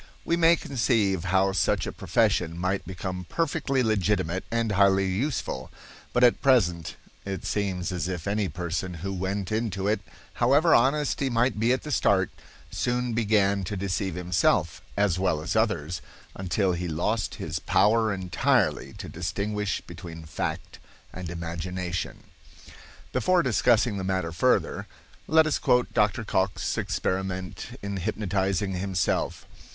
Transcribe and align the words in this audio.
We 0.25 0.35
may 0.35 0.55
conceive 0.55 1.25
how 1.25 1.51
such 1.51 1.85
a 1.85 1.91
profession 1.91 2.57
might 2.57 2.87
become 2.87 3.23
perfectly 3.29 3.83
legitimate 3.83 4.45
and 4.49 4.71
highly 4.71 5.05
useful; 5.05 5.69
but 6.11 6.23
at 6.23 6.41
present 6.41 6.95
it 7.23 7.45
seems 7.45 7.91
as 7.91 8.07
if 8.07 8.25
any 8.27 8.49
person 8.49 8.95
who 9.05 9.13
went 9.13 9.51
into 9.51 9.87
it, 9.87 10.01
however 10.41 10.73
honest 10.73 11.19
he 11.19 11.29
might 11.29 11.59
be 11.59 11.71
at 11.71 11.83
the 11.83 11.91
start, 11.91 12.31
soon 12.71 13.13
began 13.13 13.63
to 13.65 13.77
deceive 13.77 14.15
himself 14.15 14.81
as 14.97 15.19
well 15.19 15.39
as 15.39 15.55
others, 15.55 16.01
until 16.35 16.71
he 16.73 16.87
lost 16.87 17.35
his 17.35 17.59
power 17.59 18.11
entirely 18.11 18.93
to 18.93 19.07
distinguish 19.07 19.81
between 19.85 20.23
fact 20.25 20.79
and 21.13 21.29
imagination. 21.29 22.23
Before 23.13 23.43
discussing 23.43 23.97
the 23.97 24.03
matter 24.03 24.31
further, 24.31 24.87
let 25.27 25.45
us 25.45 25.59
quote 25.59 25.93
Dr. 25.93 26.23
Cocke's 26.23 26.75
experiment 26.75 27.77
in 27.83 27.97
hypnotizing 27.97 28.71
himself. 28.73 29.45